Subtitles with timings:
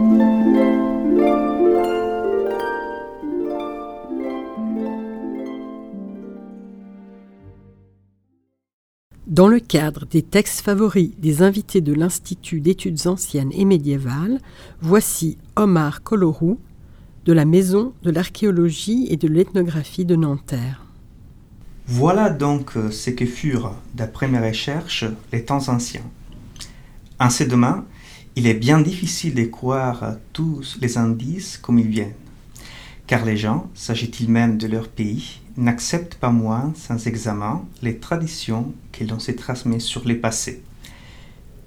[0.00, 0.06] Dans
[9.46, 14.40] le cadre des textes favoris des invités de l'Institut d'études anciennes et médiévales,
[14.80, 16.58] voici Omar Colorou
[17.26, 20.86] de la Maison de l'archéologie et de l'ethnographie de Nanterre.
[21.86, 26.08] Voilà donc ce que furent, d'après mes recherches, les temps anciens.
[27.18, 27.84] En ces demain,
[28.40, 32.14] il est bien difficile de croire tous les indices comme ils viennent,
[33.06, 38.72] car les gens, s'agit-il même de leur pays, n'accepte pas moins, sans examen, les traditions
[38.92, 40.62] que l'on s'est transmises sur les passés.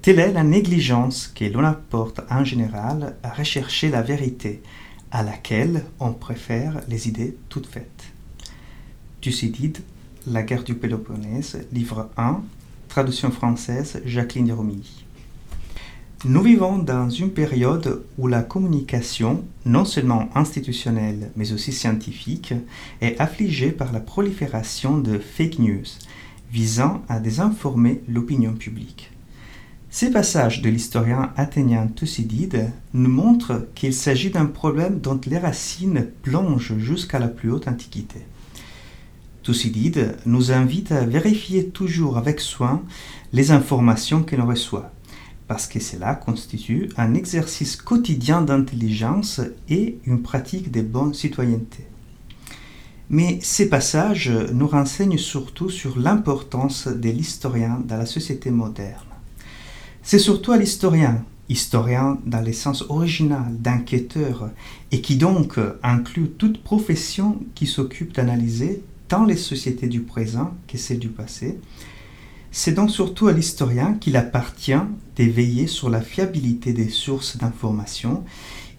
[0.01, 4.63] Telle est la négligence que l'on apporte en général à rechercher la vérité,
[5.11, 8.03] à laquelle on préfère les idées toutes faites.
[9.21, 9.77] Thucydide,
[10.25, 12.41] La guerre du Péloponnèse, livre 1,
[12.89, 15.03] traduction française Jacqueline de Romilly.
[16.25, 22.53] Nous vivons dans une période où la communication, non seulement institutionnelle mais aussi scientifique,
[23.01, 25.83] est affligée par la prolifération de fake news
[26.49, 29.11] visant à désinformer l'opinion publique.
[29.89, 36.07] Ces passages de l'historien athénien Thucydide nous montrent qu'il s'agit d'un problème dont les racines
[36.21, 38.21] plongent jusqu'à la plus haute antiquité.
[39.41, 42.81] Thucydide nous invite à vérifier toujours avec soin
[43.33, 44.93] les informations que reçoit
[45.47, 51.85] parce que cela constitue un exercice quotidien d'intelligence et une pratique de bonne citoyenneté.
[53.09, 59.05] Mais ces passages nous renseignent surtout sur l'importance de l'historien dans la société moderne.
[60.01, 64.49] C'est surtout à l'historien, historien dans le sens original d'enquêteur,
[64.91, 70.77] et qui donc inclut toute profession qui s'occupe d'analyser tant les sociétés du présent que
[70.77, 71.59] celles du passé,
[72.55, 74.79] c'est donc surtout à l'historien qu'il appartient
[75.15, 78.23] d'éveiller sur la fiabilité des sources d'information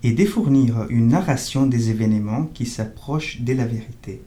[0.05, 4.23] et de fournir une narration des événements qui s'approchent de la vérité,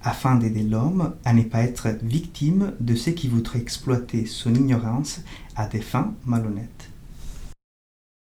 [0.00, 5.22] afin d'aider l'homme à ne pas être victime de ceux qui voudraient exploiter son ignorance
[5.56, 6.93] à des fins malhonnêtes.